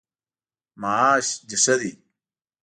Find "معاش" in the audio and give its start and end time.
0.81-1.27